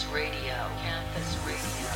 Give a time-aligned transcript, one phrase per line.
[0.00, 0.54] Campus Radio.
[0.82, 1.88] Campus Radio.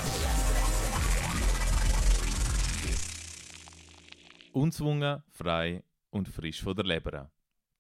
[4.53, 7.31] Unzwungen, frei und frisch von der Leber.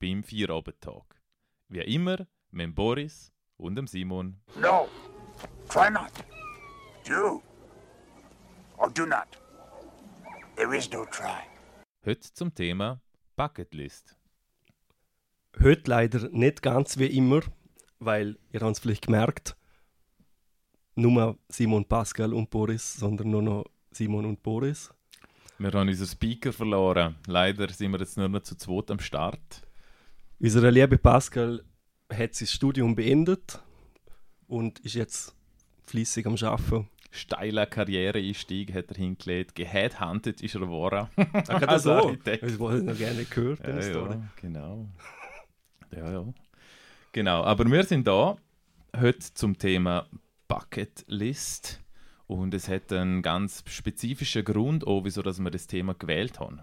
[0.00, 1.20] Beim Feierabendtag.
[1.68, 4.40] Wie immer mit dem Boris und dem Simon.
[4.60, 4.88] No,
[5.68, 6.12] try not.
[7.06, 7.42] Do.
[8.78, 9.28] Or do not.
[10.56, 11.42] There is no try.
[12.06, 13.00] Heute zum Thema
[13.36, 14.16] Bucketlist.
[15.62, 17.40] Heute leider nicht ganz wie immer,
[17.98, 19.56] weil ihr habt es vielleicht gemerkt,
[20.94, 24.90] nur Simon, Pascal und Boris, sondern nur noch Simon und Boris.
[25.58, 27.16] Wir haben unseren Speaker verloren.
[27.26, 29.62] Leider sind wir jetzt nur noch zu zweit am Start.
[30.40, 31.62] Unser liebe Pascal
[32.12, 33.60] hat sein Studium beendet
[34.48, 35.34] und ist jetzt
[35.84, 36.88] fließig am Arbeiten.
[37.12, 39.54] Steiler Karriereeinstieg hat er hingelegt.
[39.54, 41.06] Geheadhunted ist er geworden.
[41.16, 41.92] Ach, Als so.
[41.92, 42.42] Architekt.
[42.42, 44.88] Das wollte ich noch gerne gehört, Ja, ja, genau.
[45.92, 46.34] Ja, ja.
[47.12, 48.36] Genau, aber wir sind da
[48.96, 50.08] heute zum Thema
[50.54, 51.82] Bucketlist
[52.28, 56.60] und es hat einen ganz spezifischen Grund, auch wieso dass wir das Thema gewählt haben.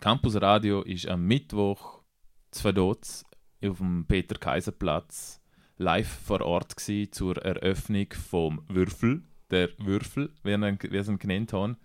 [0.00, 2.02] Campus Radio ist am Mittwoch
[2.50, 3.24] zwei Dots
[3.64, 5.40] auf dem Peter-Kaiser-Platz
[5.78, 11.78] live vor Ort zur Eröffnung vom Würfel, der Würfel, wie wir ihn genannt haben.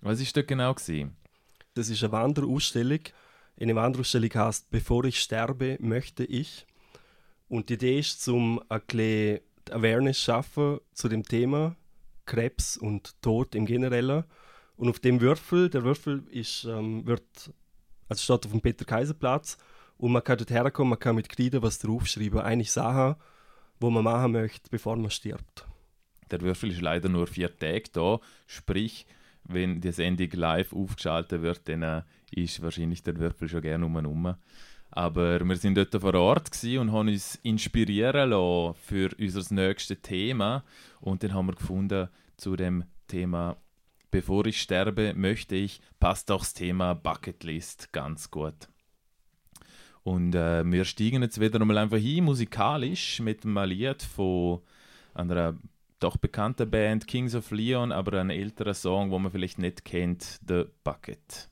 [0.00, 1.16] Was ist dort genau gewesen?
[1.74, 3.00] Das ist eine Wanderausstellung.
[3.60, 6.66] Eine Wanderausstellung heißt Bevor ich sterbe, möchte ich.
[7.48, 9.40] Und die Idee ist, zum ein bisschen
[9.72, 11.76] Awareness schaffen zu dem Thema
[12.26, 14.24] Krebs und Tod im Generellen.
[14.76, 17.52] Und auf dem Würfel, der Würfel ist, ähm, wird,
[18.08, 19.56] also steht auf dem Peter-Kaiser-Platz
[19.96, 23.16] und man kann dort herkommen, man kann mit Kreide was draufschreiben, eine Sache,
[23.80, 25.66] wo man machen möchte, bevor man stirbt.
[26.30, 28.20] Der Würfel ist leider nur vier Tage da.
[28.46, 29.06] Sprich,
[29.44, 33.94] wenn die Sendung live aufgeschaltet wird, dann äh, ist wahrscheinlich der Würfel schon gerne um
[33.94, 34.34] und um.
[34.96, 40.64] Aber wir sind dort vor Ort und haben uns inspirieren lassen für unser nächstes Thema.
[41.00, 42.08] Und dann haben wir gefunden,
[42.38, 43.58] zu dem Thema
[44.10, 48.68] Bevor ich sterbe, möchte ich, passt auch das Thema Bucketlist ganz gut.
[50.02, 54.62] Und äh, wir steigen jetzt wieder einmal einfach hin, musikalisch, mit einem Lied von
[55.12, 55.58] einer
[56.00, 60.40] doch bekannten Band Kings of Leon, aber ein älterer Song, wo man vielleicht nicht kennt,
[60.48, 61.50] The Bucket.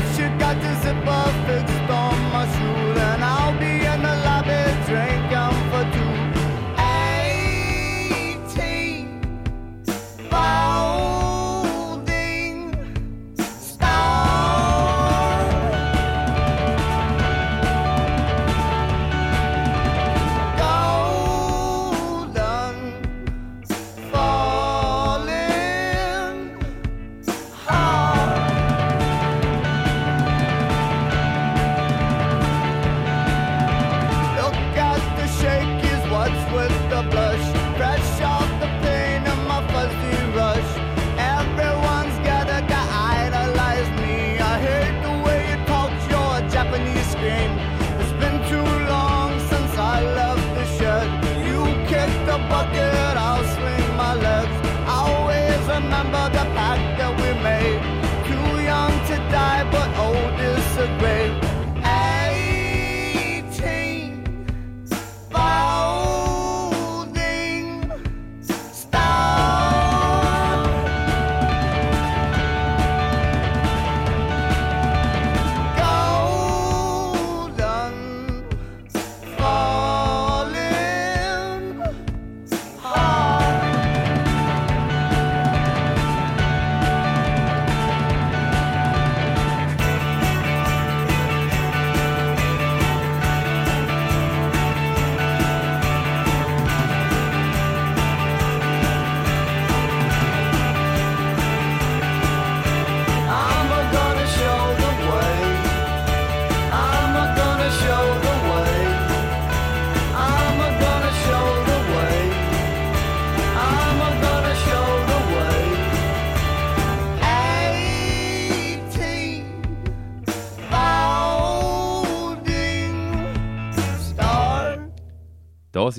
[0.00, 2.99] guess you got this a perfect storm, my shoulder.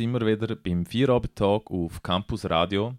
[0.01, 2.97] Sind wir wieder beim Vierabendtag auf Campus Radio.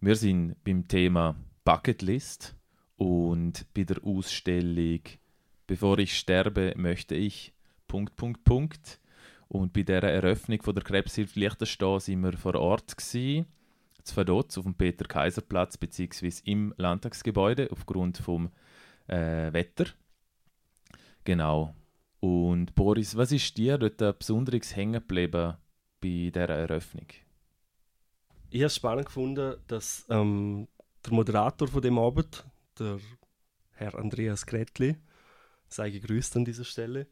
[0.00, 2.56] Wir sind beim Thema Bucketlist
[2.96, 5.00] und bei der Ausstellung
[5.66, 7.52] Bevor ich sterbe, möchte ich.
[7.86, 8.98] Punkt, Punkt, Punkt.
[9.48, 13.44] Und bei der Eröffnung von der Krebshilfe Liechtenstein sind wir vor Ort gewesen,
[14.02, 18.48] zwar dort auf dem Peter-Kaiser-Platz beziehungsweise im Landtagsgebäude aufgrund vom
[19.08, 19.88] äh, Wetter.
[21.24, 21.74] Genau.
[22.24, 25.58] Und Boris, was ist dir dort besonders hängen geblieben
[26.00, 27.08] bei dieser Eröffnung?
[28.48, 30.66] Ich habe es spannend gefunden, dass ähm,
[31.04, 32.46] der Moderator von dem Abend,
[32.78, 32.98] der
[33.72, 34.96] Herr Andreas Gretli,
[35.68, 37.08] sei gegrüßt an dieser Stelle,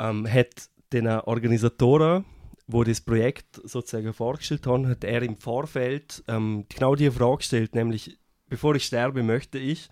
[0.00, 2.24] ähm, hat den Organisatoren,
[2.66, 7.76] wo das Projekt sozusagen vorgestellt haben, hat er im Vorfeld ähm, genau die Frage gestellt,
[7.76, 8.18] nämlich
[8.48, 9.88] bevor ich sterbe, möchte ich.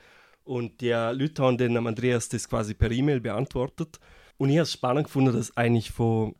[0.47, 3.99] Und die Leute haben den Andreas das quasi per E-Mail beantwortet.
[4.39, 6.37] Und ich habe es spannend gefunden, dass eigentlich von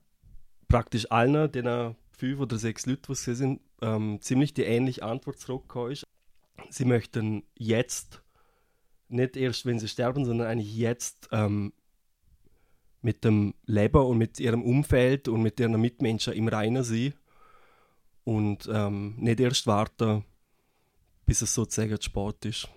[0.69, 5.91] praktisch allen, den fünf oder sechs Leute, die sind, ähm, ziemlich die ähnliche Antwort zurückgekommen
[5.91, 6.07] ist.
[6.71, 8.23] Sie möchten jetzt,
[9.09, 11.73] nicht erst wenn sie sterben, sondern eigentlich jetzt ähm,
[13.03, 17.13] mit dem Leben und mit ihrem Umfeld und mit ihren Mitmenschen im Reinen sein
[18.23, 20.25] und ähm, nicht erst warten,
[21.25, 22.69] bis es sozusagen Sport ist.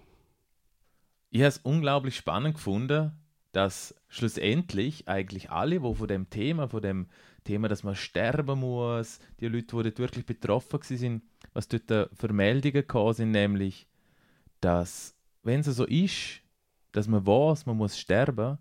[1.31, 3.12] Ich habe es unglaublich spannend gefunden,
[3.52, 7.08] dass schlussendlich eigentlich alle, die von dem Thema, von dem
[7.44, 11.24] Thema, dass man sterben muss, die Leute, die dort wirklich betroffen sind,
[11.54, 13.88] was dort für Meldungen gekommen sind, nämlich,
[14.62, 16.42] dass, wenn es so ist,
[16.92, 18.58] dass man weiß, man muss sterben,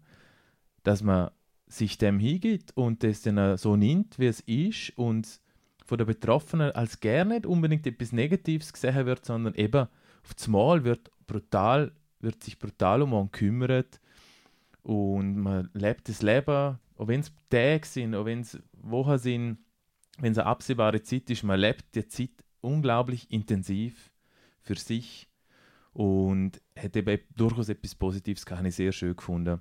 [0.82, 1.30] dass man
[1.66, 5.40] sich dem hingibt und das dann so nimmt, wie es ist und
[5.84, 9.88] von den Betroffenen als gar nicht unbedingt etwas Negatives gesehen wird, sondern eben
[10.22, 14.00] auf das Mal wird brutal, wird sich brutal um einen kümmert
[14.82, 19.58] und man lebt das Leben, auch wenn es Tage sind, auch wenn es Wochen sind,
[20.18, 22.30] wenn es eine absehbare Zeit ist, man lebt die Zeit
[22.60, 24.10] unglaublich intensiv
[24.60, 25.28] für sich
[25.92, 29.60] und hat eben durchaus etwas Positives, kann ich sehr schön gefunden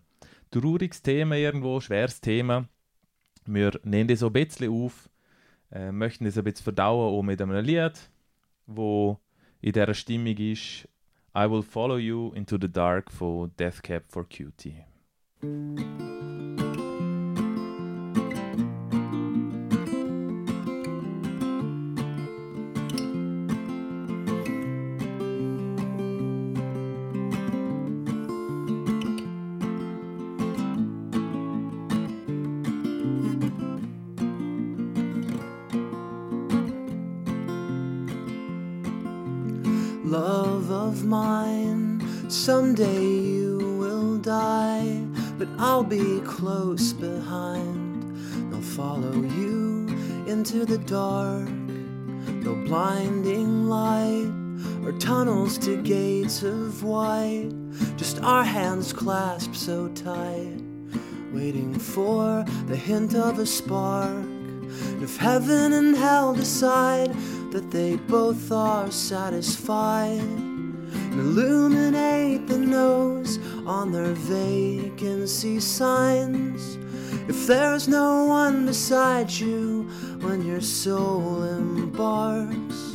[0.51, 2.67] trauriges Thema irgendwo, schweres Thema.
[3.45, 5.09] Wir nehmen das so ein bisschen auf,
[5.71, 8.09] äh, möchten das ein bisschen verdauen auch mit einem Lied,
[8.65, 9.19] wo
[9.61, 10.87] in dieser Stimmung ist
[11.37, 14.85] I Will Follow You Into the Dark for Death Cab for Cutie.
[45.89, 48.51] Be close behind.
[48.51, 49.87] They'll follow you
[50.27, 54.31] into the dark, no blinding light
[54.83, 57.51] or tunnels to gates of white,
[57.95, 60.61] just our hands clasped so tight,
[61.31, 64.25] waiting for the hint of a spark.
[65.01, 67.13] If heaven and hell decide
[67.51, 70.46] that they both are satisfied,
[71.11, 76.77] and illuminate the nose on their vacancy signs.
[77.27, 79.83] If there's no one beside you
[80.21, 82.93] when your soul embarks,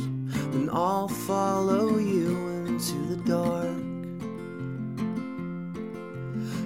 [0.51, 3.77] then I'll follow you into the dark.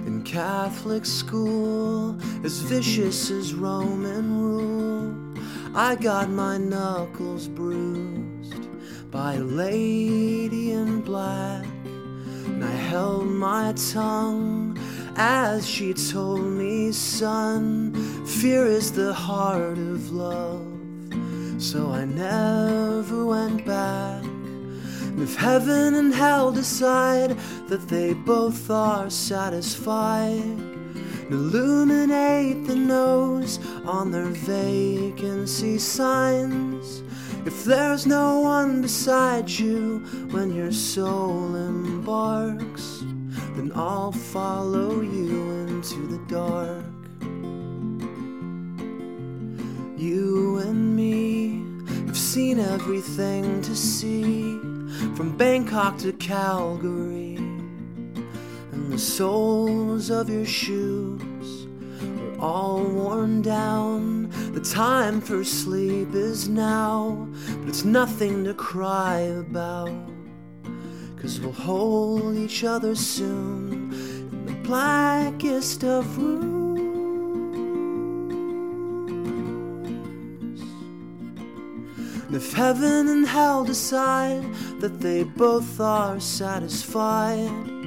[0.06, 5.14] In Catholic school, as vicious as Roman rule,
[5.74, 8.27] I got my knuckles bruised
[9.10, 11.64] by a lady in black.
[12.44, 14.78] And I held my tongue
[15.16, 17.94] as she told me, son,
[18.26, 20.66] fear is the heart of love.
[21.58, 24.22] So I never went back.
[24.22, 27.36] And if heaven and hell decide
[27.68, 30.42] that they both are satisfied,
[31.30, 37.02] illuminate the nose on their vacancy signs.
[37.48, 40.00] If there's no one beside you
[40.32, 42.98] when your soul embarks,
[43.56, 46.84] then I'll follow you into the dark.
[49.96, 51.64] You and me
[52.08, 54.58] have seen everything to see
[55.16, 61.22] from Bangkok to Calgary and the soles of your shoes
[62.40, 64.30] all worn down.
[64.52, 67.28] The time for sleep is now,
[67.60, 69.90] but it's nothing to cry about.
[71.20, 76.58] Cause we'll hold each other soon in the blackest of rooms.
[82.26, 84.44] And if heaven and hell decide
[84.80, 87.77] that they both are satisfied,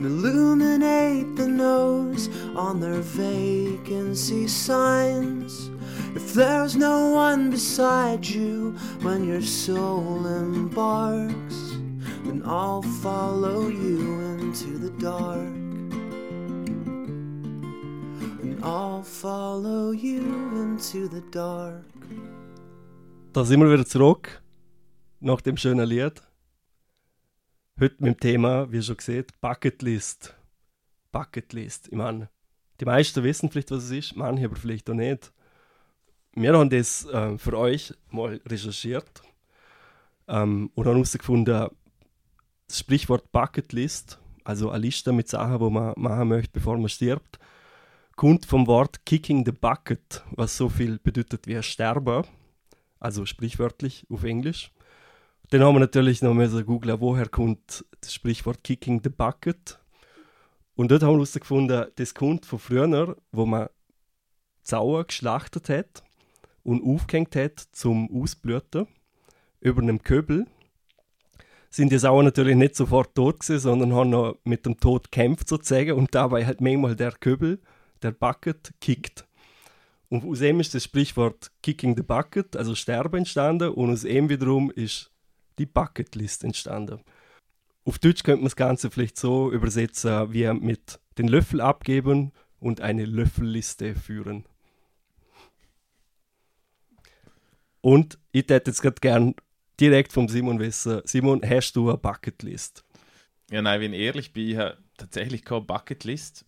[0.00, 5.70] and illuminate the nose on their vacancy signs.
[6.16, 11.76] If there's no one beside you when your soul embarks,
[12.24, 15.38] then I'll follow you into the dark.
[18.42, 20.22] And I'll follow you
[20.56, 21.84] into the dark.
[23.34, 24.42] Da sind wir wieder zurück
[25.20, 26.22] nach dem schönen Lied.
[27.80, 30.36] Heute mit dem Thema, wie schon gesehen, Bucketlist.
[31.12, 31.88] Bucketlist.
[31.88, 32.28] Ich meine,
[32.78, 35.32] die meisten wissen vielleicht, was es ist, manche aber vielleicht auch nicht.
[36.34, 39.22] Wir haben das äh, für euch mal recherchiert
[40.28, 41.68] ähm, und haben herausgefunden,
[42.66, 47.38] das Sprichwort Bucketlist, also eine Liste mit Sachen, wo man machen möchte, bevor man stirbt,
[48.14, 52.24] kommt vom Wort Kicking the Bucket, was so viel bedeutet wie sterben
[52.98, 54.70] also sprichwörtlich auf Englisch.
[55.50, 59.80] Dann haben wir natürlich noch müssen googeln, woher kommt das Sprichwort Kicking the Bucket.
[60.76, 63.68] Und dort haben wir herausgefunden, das kommt von früher, wo man
[64.62, 66.04] Zauer geschlachtet hat
[66.62, 68.86] und aufgehängt hat zum Ausblüten
[69.60, 70.46] über einem Köbel.
[71.68, 75.48] Sind die Sauer natürlich nicht sofort tot gewesen, sondern haben noch mit dem Tod gekämpft
[75.48, 77.60] sozusagen und dabei hat manchmal der Köbel,
[78.02, 79.26] der Bucket, kickt.
[80.08, 83.70] Und aus dem ist das Sprichwort Kicking the Bucket, also Sterben, entstanden.
[83.70, 85.09] Und aus dem wiederum ist
[85.60, 87.04] die Bucketlist entstanden.
[87.84, 92.80] Auf Deutsch könnte man das Ganze vielleicht so übersetzen, wie mit den Löffel abgeben und
[92.80, 94.44] eine Löffelliste führen.
[97.80, 99.34] Und ich hätte jetzt gerade gern
[99.78, 102.84] direkt vom Simon wissen, Simon, hast du eine Bucketlist?
[103.50, 106.44] Ja, nein, wenn ich ehrlich bin, ich habe tatsächlich keine Bucketlist.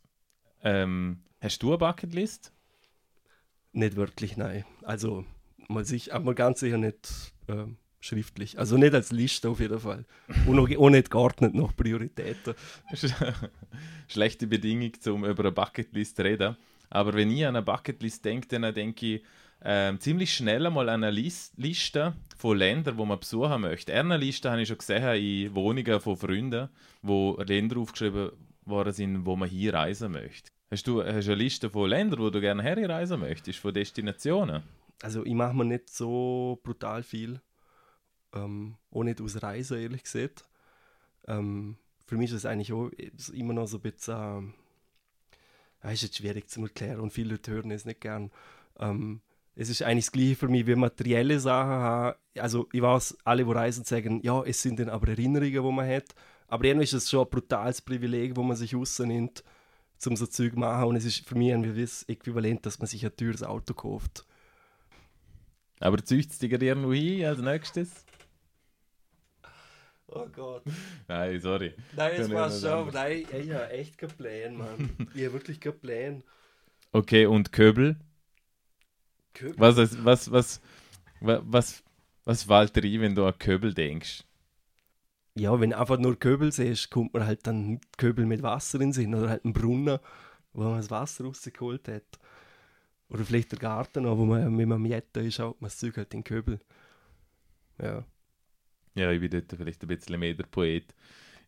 [0.63, 2.53] Ähm, hast du eine Bucketlist?
[3.73, 4.65] Nicht wirklich, nein.
[4.83, 5.25] Also
[5.69, 7.65] mal, sich, mal ganz sicher nicht äh,
[8.05, 8.59] schriftlich.
[8.59, 10.05] Also nicht als Liste auf jeden Fall.
[10.47, 12.55] Und auch, auch nicht geordnet nach Prioritäten.
[14.09, 16.57] Schlechte Bedingung, um über eine Bucketlist zu reden.
[16.91, 19.23] Aber wenn ich an eine Bucketlist denke, dann denke ich
[19.65, 23.95] ähm, ziemlich schnell einmal an eine Lis Liste von Ländern, wo man besuchen möchte.
[23.95, 26.69] Eine Liste habe ich schon gesehen in Wohnungen von Freunden,
[27.01, 28.31] wo Länder aufgeschrieben
[28.65, 30.51] worden sind, wo man hier reisen möchte.
[30.71, 34.63] Hast du, hast du eine Liste von Ländern, wo du gerne herreisen möchtest, von Destinationen?
[35.03, 37.41] Also ich mache mir nicht so brutal viel.
[38.35, 40.45] Ähm, auch nicht aus Reisen, ehrlich gesagt.
[41.27, 42.91] Ähm, für mich ist es eigentlich auch
[43.33, 44.55] immer noch so ein bisschen...
[45.83, 48.31] Äh, ist jetzt schwierig zu erklären und viele Leute hören es nicht gern.
[48.79, 49.21] Ähm,
[49.55, 52.19] es ist eigentlich das Gleiche für mich wie materielle Sachen haben.
[52.39, 55.89] Also ich weiß, alle, die reisen, sagen, ja, es sind dann aber Erinnerungen, die man
[55.89, 56.15] hat.
[56.49, 59.43] Aber irgendwie ist es schon ein brutales Privileg, wo man sich rausnimmt,
[60.07, 60.89] um so Zeug zu machen.
[60.89, 64.27] Und es ist für mich ein gewisses Äquivalent, dass man sich ein teures Auto kauft.
[65.81, 68.05] Aber züchtet es dir noch hin als nächstes?
[70.15, 70.65] Oh Gott.
[71.09, 71.75] Nein, sorry.
[71.91, 72.95] Nein, ich war anders.
[72.95, 74.91] nein, ich habe echt keinen Plan, Mann.
[75.15, 76.25] ich habe wirklich keinen Plan.
[76.95, 77.97] Okay, und Köbel?
[79.35, 79.57] Köbel?
[79.59, 80.61] Was, was, was, was,
[81.21, 81.83] wa- was,
[82.25, 84.25] was ein, wenn du an Köbel denkst?
[85.35, 88.89] Ja, wenn du einfach nur Köbel siehst, kommt man halt dann Köbel mit Wasser in
[88.89, 89.99] den Sinn oder halt ein Brunnen,
[90.53, 92.19] wo man das Wasser rausgeholt hat.
[93.09, 96.21] Oder vielleicht der Garten, wo man mit einem Jette schaut man das Zeug halt in
[96.21, 96.61] den Köbel.
[97.79, 98.05] Ja,
[98.95, 100.95] Ja, ich bin dort vielleicht ein bisschen mehr der Poet.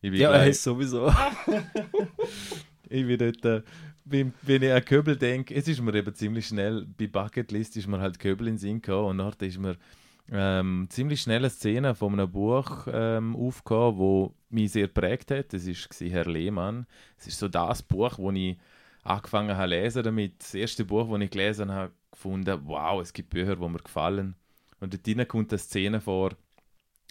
[0.01, 1.13] Ich bin ja gleich- ist sowieso.
[2.91, 3.63] Ich bin dort, äh,
[4.05, 7.87] wenn, wenn ich an Köbel denke, es ist mir eben ziemlich schnell, bei Bucketlist ist
[7.89, 9.77] mir halt Köbel in den Sinn gekommen und nachher ist mir
[10.31, 15.53] ähm, ziemlich schnell eine Szene von einem Buch ähm, aufgekommen, wo mich sehr prägt hat.
[15.55, 16.87] Das war Herr Lehmann.
[17.19, 18.59] Es ist so das Buch, wo ich
[19.03, 20.41] angefangen habe zu lesen damit.
[20.41, 24.35] Das erste Buch, das ich gelesen habe, gefunden, wow, es gibt Bücher, die mir gefallen.
[24.81, 26.33] Und dort kommt eine Szene vor,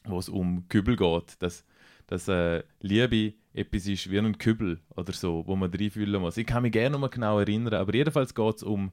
[0.05, 1.65] wo es um Kübel geht, dass,
[2.07, 6.38] dass äh, Liebe etwas ist wie ein Kübel oder so, wo man reinfüllen muss.
[6.38, 8.91] Ich kann mich gerne noch mal genau erinnern, aber jedenfalls geht es um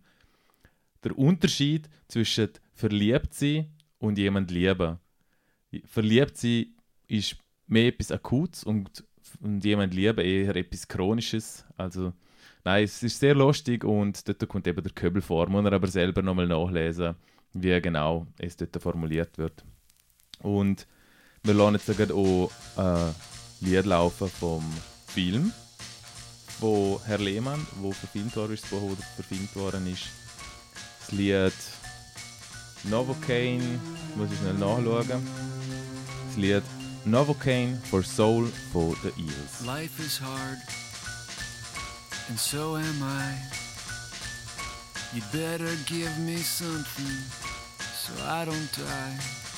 [1.05, 4.99] den Unterschied zwischen verliebt sein und jemand lieben.
[5.85, 6.67] Verliebt sein
[7.09, 7.37] ist
[7.67, 9.05] mehr etwas Akutes und,
[9.40, 11.64] und jemand lieben eher etwas Chronisches.
[11.76, 12.12] Also,
[12.64, 15.49] nein, es ist sehr lustig und dort kommt eben der Köbel vor.
[15.49, 17.14] Muss er aber selber nochmal nachlesen,
[17.55, 19.64] wie genau es dort formuliert wird.
[20.43, 20.87] Und
[21.42, 23.14] wir lassen jetzt auch ein
[23.61, 24.64] Lied laufen vom
[25.06, 25.52] Film
[26.61, 30.04] von Herr Lehmann, wo verfilmt worden ist, das verfilmt worden ist.
[31.00, 31.52] Das Lied
[32.85, 33.80] Novocaine,
[34.16, 35.26] muss ich schnell nachschauen.
[36.28, 36.62] Das Lied
[37.04, 39.64] Novocaine for Soul for the Eels.
[39.64, 40.59] Life is hard,
[42.28, 43.35] and so am I.
[45.12, 47.25] You'd better give me something
[47.97, 49.50] so I don't die.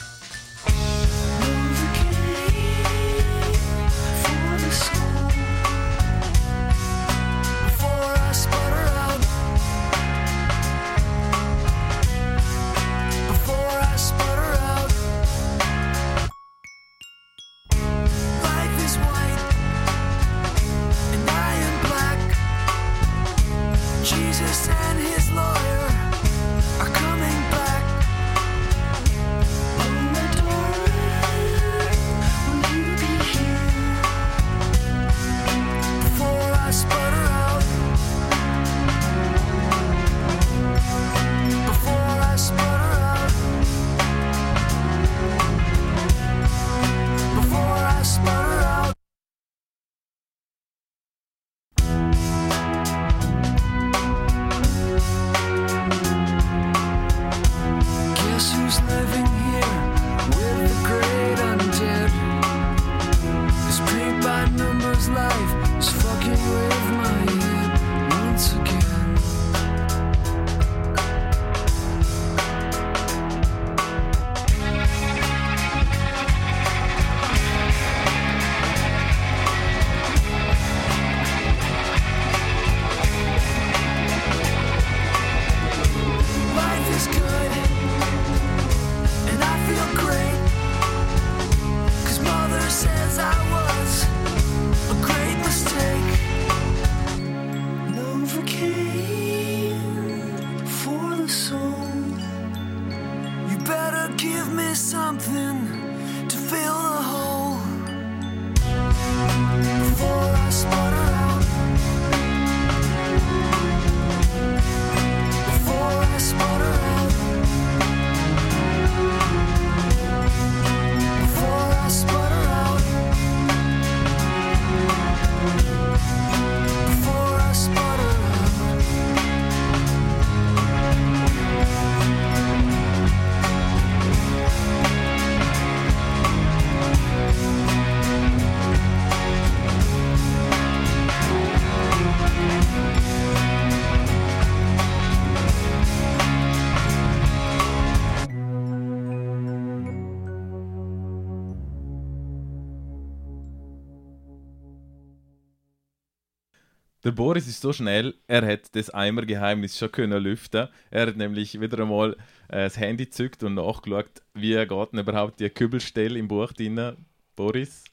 [157.13, 160.69] Der Boris ist so schnell, er hat das Eimergeheimnis schon können lüften.
[160.91, 162.15] Er hat nämlich wieder einmal
[162.49, 166.97] äh, das Handy gezückt und nachgeschaut, wie geht denn überhaupt die Kübelstelle im Buch drin.
[167.37, 167.85] Boris?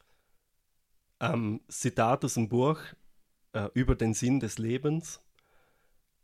[1.19, 2.79] Ähm, Zitat aus dem Buch
[3.51, 5.19] äh, über den Sinn des Lebens.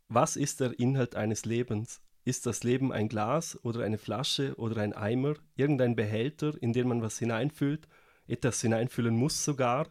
[0.08, 2.00] Was ist der Inhalt eines Lebens?
[2.24, 6.88] Ist das Leben ein Glas oder eine Flasche oder ein Eimer, irgendein Behälter, in den
[6.88, 7.88] man was hineinfüllt,
[8.26, 9.86] etwas hineinfüllen muss sogar?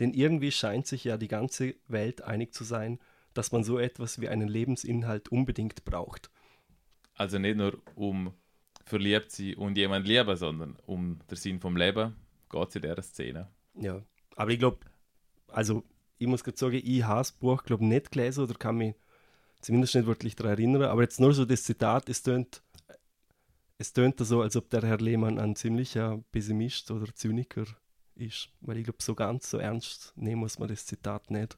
[0.00, 2.98] Denn irgendwie scheint sich ja die ganze Welt einig zu sein,
[3.34, 6.30] dass man so etwas wie einen Lebensinhalt unbedingt braucht.
[7.14, 8.32] Also nicht nur um
[8.84, 12.16] verliebt sein und jemand lieben, sondern um den Sinn vom Leben
[12.50, 13.48] geht es in dieser Szene.
[13.74, 14.02] Ja,
[14.36, 14.78] aber ich glaube,
[15.48, 15.84] also
[16.18, 18.94] ich muss gerade sagen, ich habe das Buch glaube nicht gelesen oder kann mich
[19.60, 22.62] zumindest nicht wirklich daran erinnern, aber jetzt nur so das Zitat, es tönt,
[23.78, 27.64] es tönt so, als ob der Herr Lehmann ein ziemlicher Pessimist oder Zyniker
[28.16, 31.56] ist, weil ich glaube, so ganz so ernst nehmen muss man das Zitat nicht.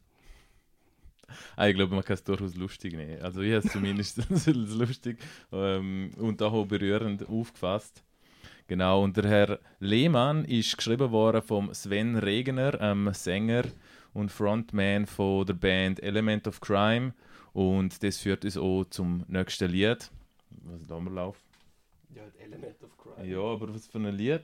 [1.57, 3.21] Ah, ich glaube, man kann es durchaus lustig nehmen.
[3.23, 5.19] Also ich habe es zumindest als lustig
[5.53, 8.03] ähm, und auch berührend aufgefasst.
[8.67, 13.65] Genau, und der Herr Lehmann ist geschrieben worden vom Sven Regener, ähm, Sänger
[14.15, 17.13] und Frontman von der Band Element of Crime.
[17.53, 20.11] Und das führt uns auch zum nächsten Lied.
[20.63, 21.39] Was ist da mal Lauf?
[22.15, 23.29] Ja, Element of Crime.
[23.29, 24.43] Ja, aber was für ein Lied?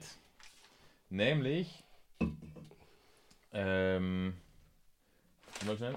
[1.09, 1.83] Nämlich.
[3.53, 4.33] Ähm.
[5.65, 5.95] Mal schnell.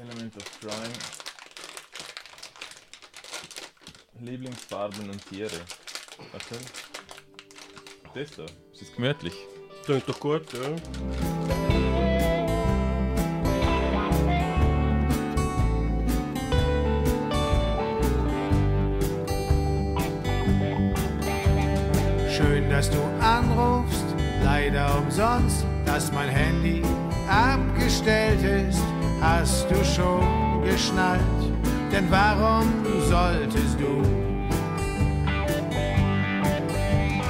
[0.00, 0.92] Element of Crime.
[4.20, 5.60] Lieblingsfarben und Tiere.
[6.32, 6.58] Was denn?
[8.14, 8.44] Das da.
[8.72, 9.34] Ist das gemütlich?
[9.84, 11.29] Klingt doch gut, ja.
[24.72, 26.82] Leider umsonst, dass mein Handy
[27.28, 28.82] abgestellt ist,
[29.20, 31.20] hast du schon geschnallt.
[31.92, 32.66] Denn warum
[33.08, 34.02] solltest du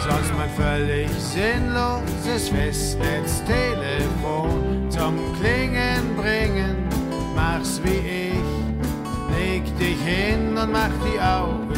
[0.07, 6.77] sonst mein völlig sinnloses Festnetztelefon zum Klingen bringen?
[7.35, 8.45] Mach's wie ich,
[9.37, 11.70] leg dich hin und mach die Augen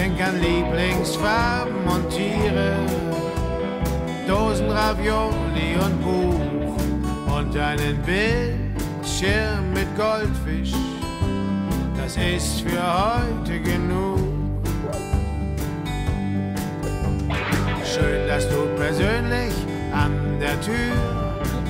[0.00, 2.74] Denk an Lieblingsfarben und Tiere,
[4.26, 10.72] Dosen Ravioli und Buch und einen Bildschirm mit Goldfisch.
[11.98, 14.20] Das ist für heute genug.
[17.84, 19.52] Schön, dass du persönlich
[19.92, 20.96] an der Tür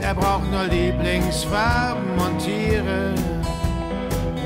[0.00, 3.14] Er braucht nur Lieblingsfarben und Tiere,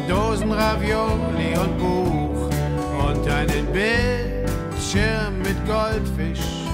[0.07, 2.51] Dosen Ravioli und Buch
[3.09, 6.67] und einen Bildschirm mit Goldfisch.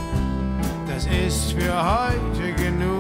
[0.88, 2.99] Das ist für heute genug.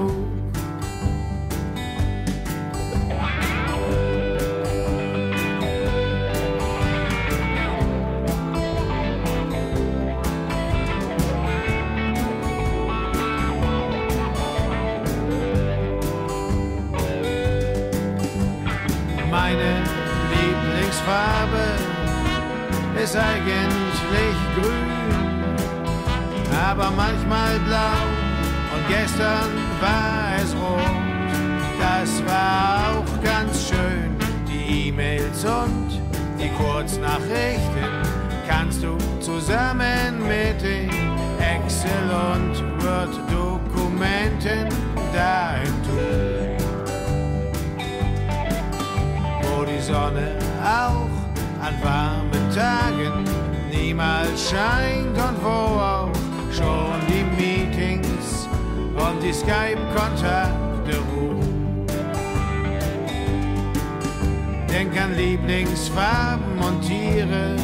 [65.30, 67.54] Lieblingsfarben und Tiere,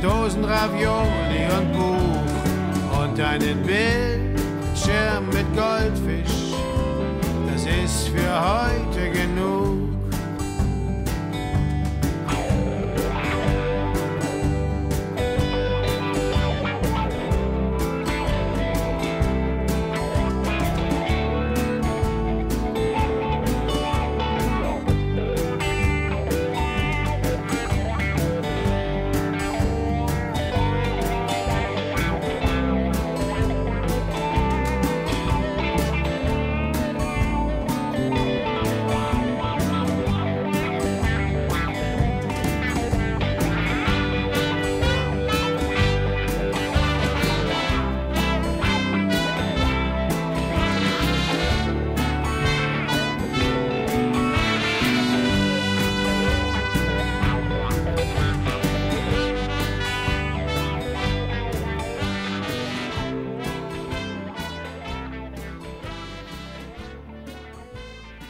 [0.00, 6.54] Dosen Ravioli und Buch und einen Bildschirm mit Goldfisch.
[7.50, 9.67] Das ist für heute genug.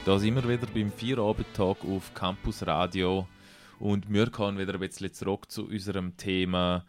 [0.08, 3.28] Da sind wir wieder beim Feierabend-Talk auf Campus Radio
[3.78, 6.86] und wir kommen wieder ein bisschen zurück zu unserem Thema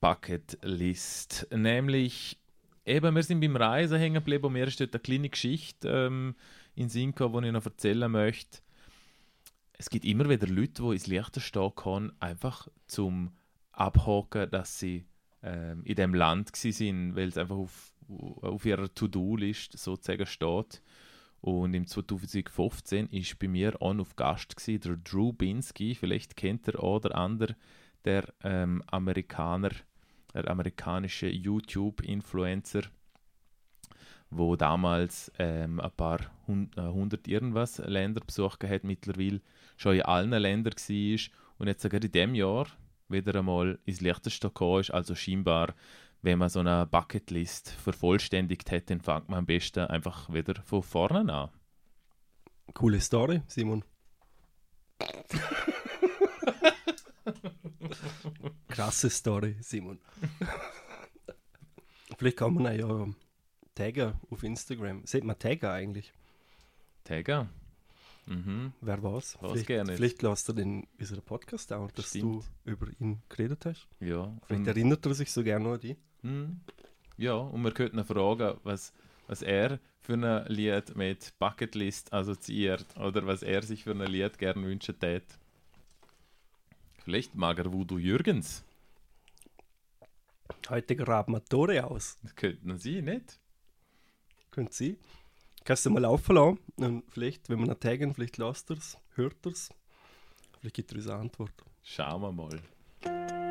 [0.00, 1.46] Bucketlist.
[1.54, 2.40] Nämlich,
[2.84, 6.34] eben, wir sind beim Reisen hängen geblieben und mir ist dort eine kleine Geschichte ähm,
[6.74, 8.58] in Sinka, die ich noch erzählen möchte.
[9.78, 13.30] Es gibt immer wieder Leute, die ins Liechtenstein kommen, einfach zum
[13.70, 15.06] Abhaken, dass sie
[15.44, 20.82] ähm, in dem Land sind, weil es einfach auf, auf ihrer To-Do-List sozusagen steht.
[21.46, 25.94] Und im 2015 ist bei mir auch auf Gast gewesen, der Drew Binsky.
[25.94, 27.54] Vielleicht kennt er oder andere,
[28.04, 29.70] der ähm, Amerikaner,
[30.34, 32.82] der amerikanische YouTube-Influencer,
[34.28, 39.40] wo damals ähm, ein paar äh, hundert irgendwas Länder besucht hat, mittlerweile
[39.76, 41.18] schon in allen Ländern war
[41.58, 42.66] und jetzt sogar in dem Jahr
[43.08, 44.90] wieder einmal ins Liechtenstein gekommen ist.
[44.90, 45.76] Also scheinbar,
[46.26, 50.82] wenn man so eine Bucketlist vervollständigt hat, dann fängt man am besten einfach wieder von
[50.82, 51.50] vorne an.
[52.74, 53.84] Coole Story, Simon.
[58.68, 60.00] Krasse Story, Simon.
[62.18, 63.06] Vielleicht kann man ihn ja
[63.76, 65.06] taggen auf Instagram.
[65.06, 66.12] Sieht man taggen eigentlich?
[67.04, 67.48] Tagger.
[68.26, 68.72] Mhm.
[68.80, 69.38] Wer war's?
[69.40, 69.94] Was vielleicht, gerne.
[69.94, 72.24] vielleicht lässt er den unseren Podcast auch, dass Stimmt.
[72.24, 73.86] du über ihn geredet hast.
[74.00, 74.36] Ja.
[74.46, 75.96] Vielleicht erinnert er sich so gerne an dich.
[76.26, 76.60] Hm.
[77.16, 78.92] Ja, und wir könnten fragen, was,
[79.28, 84.36] was er für ein Lied mit Bucketlist assoziiert oder was er sich für ein Lied
[84.38, 85.24] gern wünschen tät.
[87.04, 88.64] Vielleicht mag er Voodoo Jürgens.
[90.68, 92.18] Heute graben wir Tore aus.
[92.22, 93.38] Das könnten sie nicht.
[94.50, 94.98] Könnte sie.
[95.64, 96.58] Kannst du mal laufen lassen.
[96.76, 99.70] Und vielleicht, wenn wir ihn taggen, vielleicht lasst er es, hört er es.
[100.58, 101.52] Vielleicht gibt er uns eine Antwort.
[101.84, 103.45] Schauen wir mal.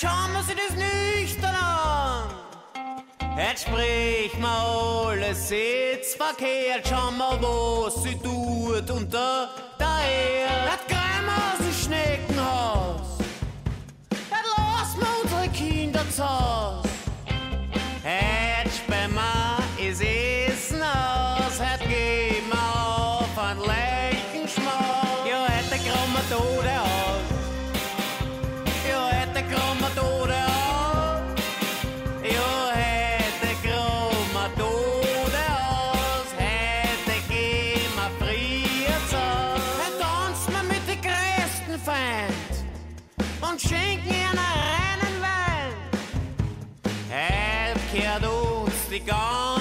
[0.00, 0.08] Sich
[0.56, 2.30] das nüchtern an.
[3.36, 6.76] Jetzt sprich mal alles Sitzverkehr.
[6.76, 10.78] Jetzt schauen wir, was sie tut unter der Erde.
[10.88, 13.18] Greifen wir aus dem Schneckenhaus.
[14.10, 16.89] Jetzt lassen wir unsere Kinder zu Haus.
[43.62, 45.74] Und schenken ihnen reinen Wein.
[47.10, 49.59] Heute kehrt uns die ganze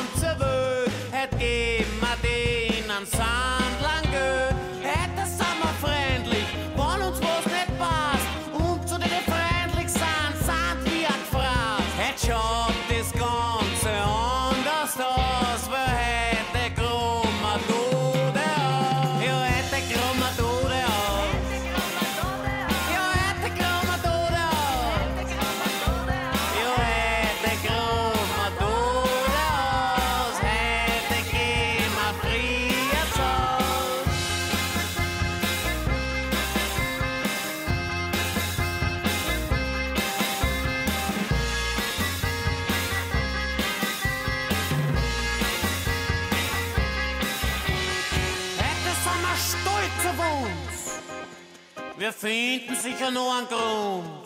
[52.20, 54.26] finden sicher nur einen Grund.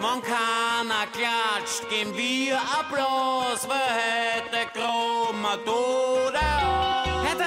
[0.00, 7.30] Man keiner klatscht, geben wir Applaus, weil heute krummer Tode aus.
[7.30, 7.44] Heute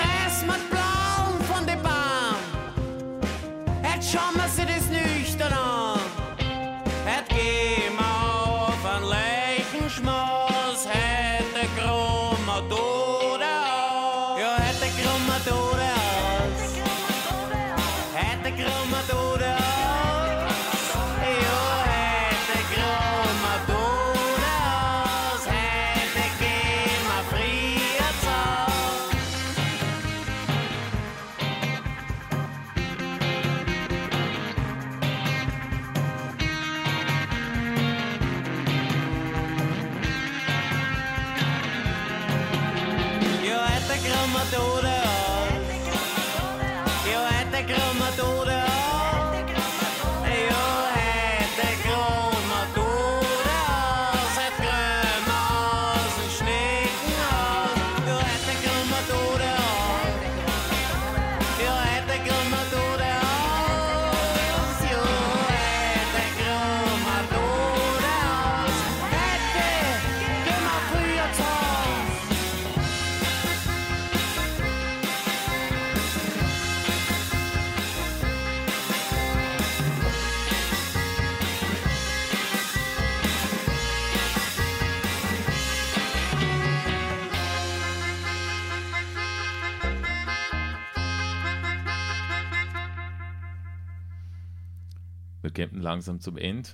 [95.67, 96.69] kommen langsam zum Ende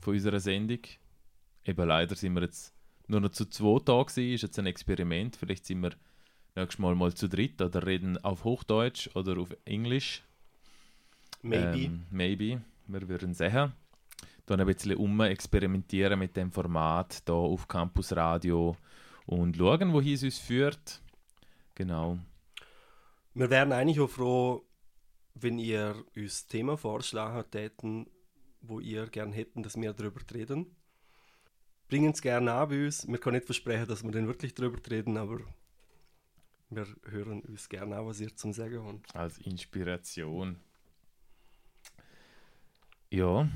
[0.00, 0.80] von unserer Sendung.
[1.64, 2.74] Eben leider sind wir jetzt
[3.06, 5.36] nur noch zu zwei gewesen, ist jetzt ein Experiment.
[5.36, 5.92] Vielleicht sind wir
[6.54, 10.22] nächstes Mal mal zu dritt oder reden auf Hochdeutsch oder auf Englisch.
[11.42, 11.84] Maybe.
[11.84, 12.62] Ähm, maybe.
[12.86, 13.72] Wir würden sehen.
[14.46, 18.76] Dann ein bisschen um experimentieren mit dem Format hier auf Campus Radio
[19.26, 21.00] und schauen, wohin es uns führt.
[21.74, 22.18] Genau.
[23.32, 24.64] Wir wären eigentlich auch froh,
[25.34, 28.06] wenn ihr uns Thema vorschlagen täten,
[28.60, 30.74] wo ihr gern hätten, dass wir darüber reden.
[31.88, 33.06] Bringen es gerne an bei uns.
[33.06, 35.40] Wir können nicht versprechen, dass wir dann wirklich darüber reden, aber
[36.70, 39.14] wir hören uns gerne an, was ihr zum Sagen habt.
[39.14, 40.56] Als Inspiration.
[43.10, 43.48] Ja,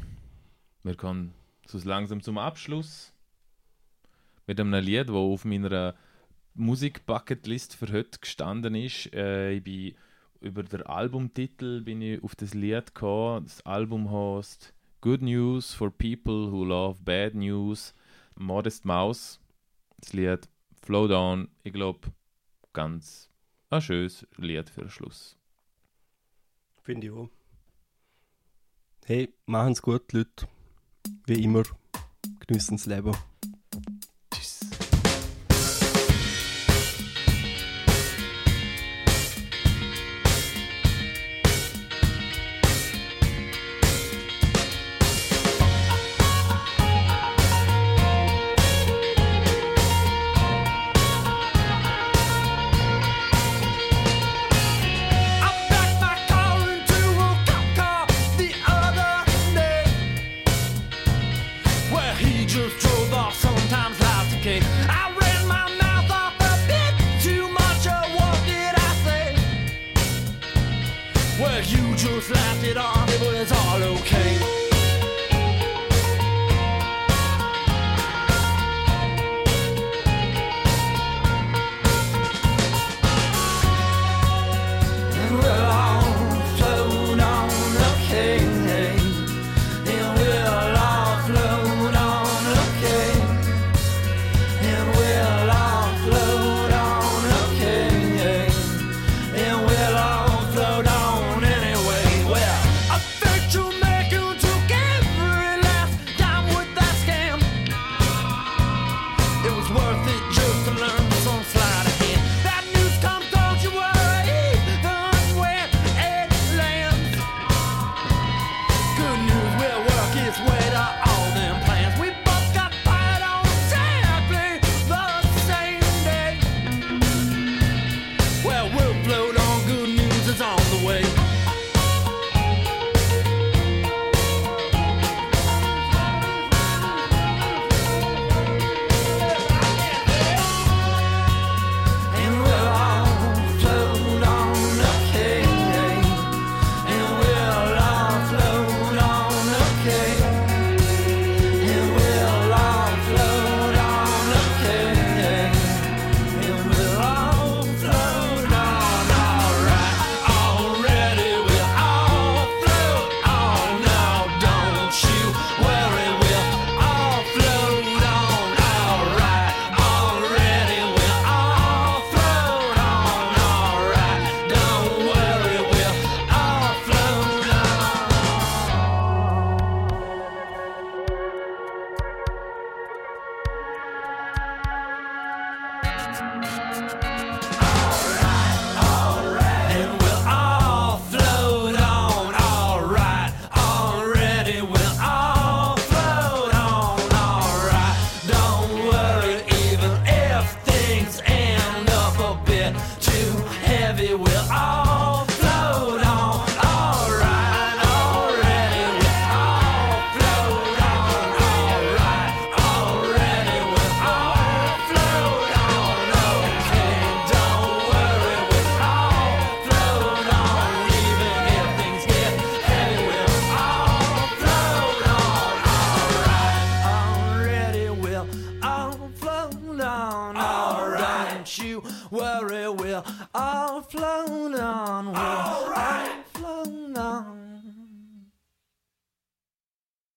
[0.83, 1.35] wir kommen
[1.67, 3.13] so langsam zum Abschluss
[4.47, 5.95] mit einem Lied, das auf meiner
[6.55, 9.13] Musik-Bucketlist für heute gestanden ist.
[9.13, 9.95] Äh, ich bin
[10.41, 13.45] über den Albumtitel bin ich auf das Lied gekommen.
[13.45, 17.95] Das Album heißt Good News for People Who Love Bad News.
[18.37, 19.41] Modest Mouse.
[19.99, 20.49] Das Lied
[20.83, 21.49] Flow Down.
[21.65, 22.13] Ich glaube,
[22.73, 23.31] ganz
[23.71, 25.37] ein schönes Lied für den Schluss.
[26.83, 27.31] Finde ich auch.
[29.05, 30.47] Hey, machen's gut, Leute.
[31.27, 31.63] Wie immer,
[32.47, 33.17] geniessen das Leben.